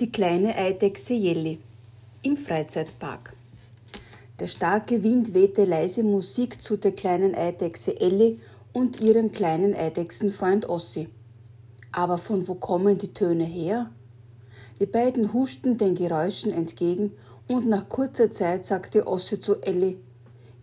Die 0.00 0.10
kleine 0.10 0.56
Eidechse 0.56 1.14
Jelly 1.14 1.60
im 2.22 2.36
Freizeitpark. 2.36 3.32
Der 4.40 4.48
starke 4.48 5.04
Wind 5.04 5.34
wehte 5.34 5.64
leise 5.64 6.02
Musik 6.02 6.60
zu 6.60 6.76
der 6.76 6.90
kleinen 6.90 7.36
Eidechse 7.36 8.00
Elli 8.00 8.40
und 8.72 9.00
ihrem 9.00 9.30
kleinen 9.30 9.72
Eidechsenfreund 9.72 10.68
Ossi. 10.68 11.08
Aber 11.92 12.18
von 12.18 12.48
wo 12.48 12.56
kommen 12.56 12.98
die 12.98 13.14
Töne 13.14 13.44
her? 13.44 13.88
Die 14.80 14.86
beiden 14.86 15.32
huschten 15.32 15.78
den 15.78 15.94
Geräuschen 15.94 16.52
entgegen 16.52 17.12
und 17.46 17.68
nach 17.68 17.88
kurzer 17.88 18.32
Zeit 18.32 18.66
sagte 18.66 19.06
Ossi 19.06 19.38
zu 19.38 19.62
Elli, 19.62 20.00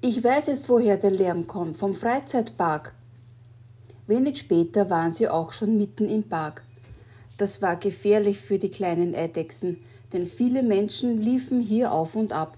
ich 0.01 0.21
weiß 0.21 0.47
jetzt, 0.47 0.67
woher 0.67 0.97
der 0.97 1.11
Lärm 1.11 1.47
kommt, 1.47 1.77
vom 1.77 1.95
Freizeitpark. 1.95 2.93
Wenig 4.07 4.39
später 4.39 4.89
waren 4.89 5.13
sie 5.13 5.29
auch 5.29 5.53
schon 5.53 5.77
mitten 5.77 6.09
im 6.09 6.27
Park. 6.27 6.65
Das 7.37 7.61
war 7.61 7.75
gefährlich 7.75 8.39
für 8.39 8.59
die 8.59 8.69
kleinen 8.69 9.15
Eidechsen, 9.15 9.79
denn 10.13 10.27
viele 10.27 10.63
Menschen 10.63 11.17
liefen 11.17 11.61
hier 11.61 11.91
auf 11.91 12.15
und 12.15 12.33
ab. 12.33 12.57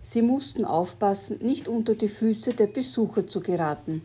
Sie 0.00 0.22
mussten 0.22 0.64
aufpassen, 0.64 1.38
nicht 1.42 1.68
unter 1.68 1.94
die 1.94 2.08
Füße 2.08 2.54
der 2.54 2.66
Besucher 2.66 3.26
zu 3.26 3.40
geraten. 3.40 4.02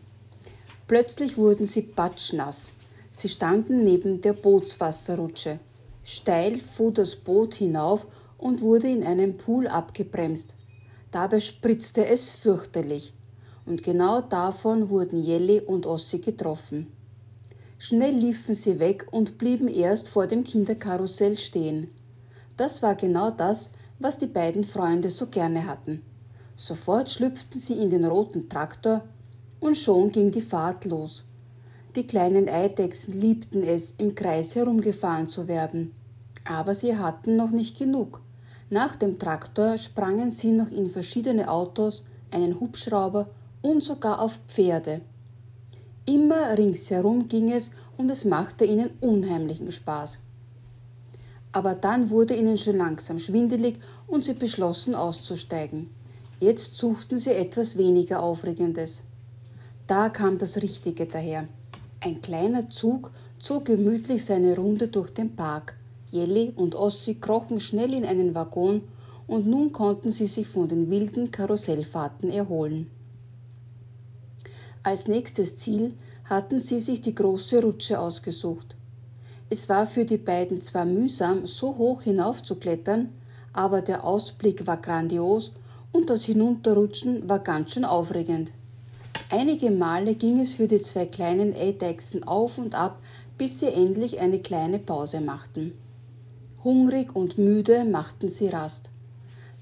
Plötzlich 0.86 1.36
wurden 1.36 1.66
sie 1.66 1.82
patschnass. 1.82 2.72
Sie 3.10 3.28
standen 3.28 3.82
neben 3.82 4.20
der 4.20 4.32
Bootswasserrutsche. 4.32 5.58
Steil 6.04 6.60
fuhr 6.60 6.92
das 6.92 7.16
Boot 7.16 7.54
hinauf 7.54 8.06
und 8.38 8.60
wurde 8.60 8.88
in 8.88 9.02
einem 9.02 9.36
Pool 9.36 9.66
abgebremst. 9.66 10.54
Dabei 11.10 11.40
spritzte 11.40 12.06
es 12.06 12.30
fürchterlich. 12.30 13.12
Und 13.66 13.82
genau 13.82 14.20
davon 14.20 14.88
wurden 14.88 15.22
Jelly 15.22 15.60
und 15.60 15.84
Ossi 15.84 16.18
getroffen. 16.18 16.86
Schnell 17.80 18.14
liefen 18.14 18.56
sie 18.56 18.80
weg 18.80 19.06
und 19.12 19.38
blieben 19.38 19.68
erst 19.68 20.08
vor 20.08 20.26
dem 20.26 20.42
Kinderkarussell 20.42 21.38
stehen. 21.38 21.88
Das 22.56 22.82
war 22.82 22.96
genau 22.96 23.30
das, 23.30 23.70
was 24.00 24.18
die 24.18 24.26
beiden 24.26 24.64
Freunde 24.64 25.10
so 25.10 25.28
gerne 25.28 25.66
hatten. 25.66 26.02
Sofort 26.56 27.08
schlüpften 27.08 27.60
sie 27.60 27.74
in 27.74 27.90
den 27.90 28.04
roten 28.04 28.48
Traktor 28.48 29.04
und 29.60 29.76
schon 29.76 30.10
ging 30.10 30.32
die 30.32 30.40
Fahrt 30.40 30.86
los. 30.86 31.24
Die 31.94 32.04
kleinen 32.04 32.48
Eidechsen 32.48 33.18
liebten 33.18 33.62
es, 33.62 33.92
im 33.92 34.16
Kreis 34.16 34.56
herumgefahren 34.56 35.28
zu 35.28 35.46
werden. 35.46 35.94
Aber 36.44 36.74
sie 36.74 36.96
hatten 36.96 37.36
noch 37.36 37.52
nicht 37.52 37.78
genug. 37.78 38.20
Nach 38.70 38.96
dem 38.96 39.20
Traktor 39.20 39.78
sprangen 39.78 40.32
sie 40.32 40.50
noch 40.50 40.70
in 40.70 40.90
verschiedene 40.90 41.48
Autos, 41.48 42.06
einen 42.32 42.58
Hubschrauber 42.58 43.30
und 43.62 43.84
sogar 43.84 44.20
auf 44.20 44.40
Pferde. 44.48 45.00
Immer 46.08 46.56
ringsherum 46.56 47.28
ging 47.28 47.52
es 47.52 47.72
und 47.98 48.10
es 48.10 48.24
machte 48.24 48.64
ihnen 48.64 48.88
unheimlichen 49.02 49.70
Spaß. 49.70 50.20
Aber 51.52 51.74
dann 51.74 52.08
wurde 52.08 52.34
ihnen 52.34 52.56
schon 52.56 52.78
langsam 52.78 53.18
schwindelig 53.18 53.76
und 54.06 54.24
sie 54.24 54.32
beschlossen 54.32 54.94
auszusteigen. 54.94 55.90
Jetzt 56.40 56.76
suchten 56.78 57.18
sie 57.18 57.32
etwas 57.32 57.76
weniger 57.76 58.22
Aufregendes. 58.22 59.02
Da 59.86 60.08
kam 60.08 60.38
das 60.38 60.62
Richtige 60.62 61.04
daher. 61.04 61.46
Ein 62.00 62.22
kleiner 62.22 62.70
Zug 62.70 63.10
zog 63.38 63.66
gemütlich 63.66 64.24
seine 64.24 64.56
Runde 64.56 64.88
durch 64.88 65.10
den 65.10 65.36
Park. 65.36 65.76
Jelly 66.10 66.54
und 66.56 66.74
Ossi 66.74 67.16
krochen 67.16 67.60
schnell 67.60 67.92
in 67.92 68.06
einen 68.06 68.34
Waggon 68.34 68.80
und 69.26 69.46
nun 69.46 69.72
konnten 69.72 70.10
sie 70.10 70.26
sich 70.26 70.48
von 70.48 70.68
den 70.68 70.90
wilden 70.90 71.30
Karussellfahrten 71.30 72.30
erholen. 72.30 72.90
Als 74.88 75.06
nächstes 75.06 75.58
Ziel 75.58 75.92
hatten 76.24 76.60
sie 76.60 76.80
sich 76.80 77.02
die 77.02 77.14
große 77.14 77.60
Rutsche 77.60 78.00
ausgesucht. 78.00 78.74
Es 79.50 79.68
war 79.68 79.86
für 79.86 80.06
die 80.06 80.16
beiden 80.16 80.62
zwar 80.62 80.86
mühsam, 80.86 81.46
so 81.46 81.76
hoch 81.76 82.00
hinaufzuklettern, 82.00 83.10
aber 83.52 83.82
der 83.82 84.02
Ausblick 84.02 84.66
war 84.66 84.78
grandios 84.78 85.52
und 85.92 86.08
das 86.08 86.24
Hinunterrutschen 86.24 87.28
war 87.28 87.40
ganz 87.40 87.72
schön 87.72 87.84
aufregend. 87.84 88.50
Einige 89.28 89.70
Male 89.70 90.14
ging 90.14 90.40
es 90.40 90.54
für 90.54 90.66
die 90.66 90.80
zwei 90.80 91.04
kleinen 91.04 91.54
Eidechsen 91.54 92.26
auf 92.26 92.56
und 92.56 92.74
ab, 92.74 92.98
bis 93.36 93.60
sie 93.60 93.66
endlich 93.66 94.20
eine 94.20 94.38
kleine 94.38 94.78
Pause 94.78 95.20
machten. 95.20 95.74
Hungrig 96.64 97.14
und 97.14 97.36
müde 97.36 97.84
machten 97.84 98.30
sie 98.30 98.48
Rast. 98.48 98.88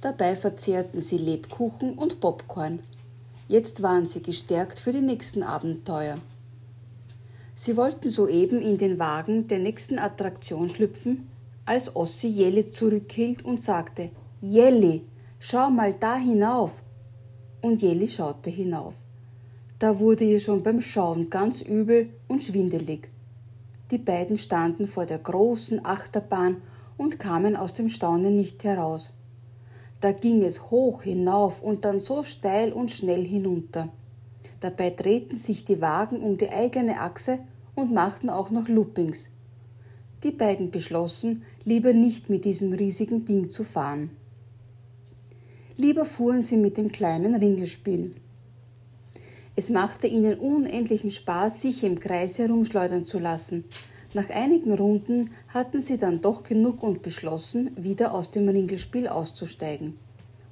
Dabei 0.01 0.37
verzehrten 0.37 1.01
sie 1.01 1.19
Lebkuchen 1.19 1.99
und 1.99 2.21
Popcorn. 2.21 2.79
Jetzt 3.49 3.81
waren 3.83 4.07
sie 4.07 4.23
gestärkt 4.23 4.81
für 4.81 4.93
die 4.93 5.01
nächsten 5.01 5.45
Abenteuer. 5.45 6.19
Sie 7.55 7.77
wollten 7.77 8.11
soeben 8.11 8.61
in 8.61 8.77
den 8.77 8.99
Wagen 8.99 9.47
der 9.47 9.61
nächsten 9.61 9.99
Attraktion 10.01 10.69
schlüpfen, 10.69 11.29
als 11.65 11.95
Ossi 11.95 12.27
Jelly 12.27 12.71
zurückhielt 12.71 13.45
und 13.45 13.61
sagte: 13.61 14.11
Jelly, 14.41 15.05
schau 15.39 15.71
mal 15.71 15.93
da 15.93 16.17
hinauf. 16.17 16.83
Und 17.63 17.81
Jelly 17.81 18.09
schaute 18.09 18.51
hinauf. 18.51 18.97
Da 19.79 19.99
wurde 20.01 20.25
ihr 20.25 20.41
schon 20.41 20.63
beim 20.63 20.81
Schauen 20.81 21.31
ganz 21.31 21.61
übel 21.61 22.11
und 22.29 22.43
schwindelig. 22.43 23.11
Die 23.91 23.99
beiden 23.99 24.37
standen 24.37 24.89
vor 24.89 25.07
der 25.07 25.19
großen 25.19 25.85
Achterbahn 25.85 26.57
und 26.97 27.21
kamen 27.21 27.57
aus 27.57 27.75
dem 27.75 27.89
Staunen 27.89 28.35
nicht 28.35 28.65
heraus. 28.65 29.13
Da 30.01 30.13
ging 30.13 30.43
es 30.43 30.71
hoch 30.71 31.03
hinauf 31.03 31.63
und 31.63 31.85
dann 31.85 32.01
so 32.01 32.23
steil 32.23 32.73
und 32.73 32.91
schnell 32.91 33.25
hinunter. 33.25 33.89
Dabei 34.61 34.91
drehten 34.91 35.39
sich 35.39 35.65
die 35.65 35.81
Wagen 35.81 36.21
um 36.21 36.37
die 36.37 36.51
eigene 36.51 37.01
Achse 37.01 37.39
und 37.75 37.93
machten 37.93 38.31
auch 38.31 38.51
noch 38.51 38.69
Loopings. 38.69 39.31
Die 40.23 40.31
beiden 40.31 40.71
beschlossen, 40.71 41.45
lieber 41.65 41.93
nicht 41.93 42.31
mit 42.31 42.45
diesem 42.45 42.73
riesigen 42.73 43.25
Ding 43.25 43.51
zu 43.51 43.65
fahren. 43.65 44.11
Lieber 45.77 46.07
fuhren 46.07 46.43
sie 46.43 46.57
mit 46.57 46.79
dem 46.79 46.91
kleinen 46.91 47.35
Ringelspiel. 47.35 48.15
Es 49.57 49.71
machte 49.71 50.07
ihnen 50.07 50.39
unendlichen 50.39 51.11
Spaß, 51.11 51.63
sich 51.63 51.85
im 51.85 52.01
Kreis 52.01 52.39
herumschleudern 52.39 53.05
zu 53.05 53.19
lassen. 53.19 53.65
Nach 54.17 54.31
einigen 54.31 54.73
Runden 54.73 55.29
hatten 55.49 55.83
sie 55.83 55.99
dann 55.99 56.23
doch 56.23 56.43
genug 56.43 56.83
und 56.83 57.03
beschlossen, 57.03 57.71
wieder 57.77 58.15
aus 58.15 58.31
dem 58.31 58.49
Ringelspiel 58.49 59.09
auszusteigen. 59.09 59.99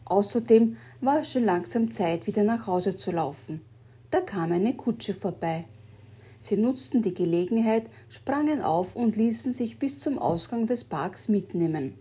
Außerdem 0.04 0.76
war 1.00 1.20
es 1.20 1.32
schon 1.32 1.44
langsam 1.44 1.90
Zeit, 1.90 2.26
wieder 2.26 2.44
nach 2.44 2.66
Hause 2.66 2.94
zu 2.98 3.10
laufen. 3.10 3.62
Da 4.10 4.20
kam 4.20 4.52
eine 4.52 4.74
Kutsche 4.74 5.14
vorbei. 5.14 5.64
Sie 6.38 6.58
nutzten 6.58 7.00
die 7.00 7.14
Gelegenheit, 7.14 7.84
sprangen 8.10 8.60
auf 8.60 8.96
und 8.96 9.16
ließen 9.16 9.54
sich 9.54 9.78
bis 9.78 9.98
zum 9.98 10.18
Ausgang 10.18 10.66
des 10.66 10.84
Parks 10.84 11.30
mitnehmen. 11.30 11.94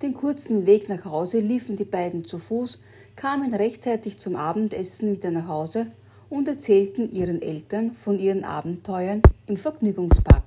Den 0.00 0.14
kurzen 0.14 0.64
Weg 0.64 0.88
nach 0.88 1.04
Hause 1.04 1.40
liefen 1.40 1.76
die 1.76 1.84
beiden 1.84 2.24
zu 2.24 2.38
Fuß, 2.38 2.78
kamen 3.14 3.52
rechtzeitig 3.52 4.16
zum 4.16 4.36
Abendessen 4.36 5.12
wieder 5.12 5.32
nach 5.32 5.48
Hause 5.48 5.88
und 6.30 6.48
erzählten 6.48 7.12
ihren 7.12 7.42
Eltern 7.42 7.92
von 7.92 8.18
ihren 8.18 8.44
Abenteuern 8.44 9.20
im 9.46 9.58
Vergnügungspark. 9.58 10.37